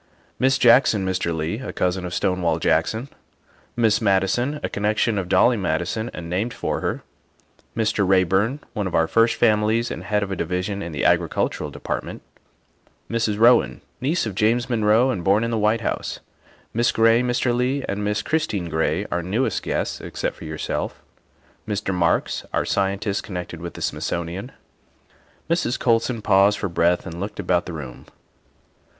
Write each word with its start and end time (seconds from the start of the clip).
"Miss 0.39 0.57
Jackson, 0.57 1.05
Mr. 1.05 1.31
Leigh 1.31 1.59
(a 1.59 1.71
cousin 1.71 2.05
of 2.05 2.13
Stonewall 2.15 2.57
Jackson); 2.57 3.07
Miss 3.75 4.01
Madison 4.01 4.59
(a 4.63 4.67
connection 4.67 5.19
of 5.19 5.29
Dolly 5.29 5.57
Madison 5.57 6.09
and 6.11 6.27
named 6.27 6.55
for 6.55 6.81
her); 6.81 7.03
Mr. 7.77 8.03
Reyburn 8.03 8.61
(one 8.73 8.87
of 8.87 8.95
our 8.95 9.05
first 9.07 9.35
families 9.35 9.91
and 9.91 10.05
head 10.05 10.23
of 10.23 10.31
a 10.31 10.35
division 10.35 10.81
in 10.81 10.91
the 10.91 11.05
Agricultural 11.05 11.69
De 11.69 11.79
partment); 11.79 12.23
Mrs. 13.11 13.37
Rowen 13.37 13.81
(niece 14.01 14.25
of 14.25 14.33
James 14.33 14.67
Monroe 14.71 15.11
and 15.11 15.23
born 15.23 15.43
in 15.43 15.51
the 15.51 15.57
White 15.59 15.81
House); 15.81 16.19
Miss 16.73 16.91
Gray, 16.91 17.21
Mr. 17.21 17.55
Leigh, 17.55 17.85
and 17.87 18.03
Miss 18.03 18.23
Christine 18.23 18.69
Gray 18.69 19.05
(our 19.11 19.21
newest 19.21 19.61
guests 19.61 20.01
except 20.01 20.41
your 20.41 20.57
self); 20.57 21.03
Mr. 21.67 21.93
Marks 21.93 22.43
(our 22.51 22.65
Scientist 22.65 23.21
connected 23.21 23.61
with 23.61 23.75
the 23.75 23.83
Smithsonian)." 23.83 24.51
Mrs. 25.47 25.77
Colson 25.77 26.23
paused 26.23 26.57
for 26.57 26.69
breath 26.69 27.05
and 27.05 27.19
looked 27.19 27.39
about 27.39 27.67
the 27.67 27.73
room. 27.73 28.07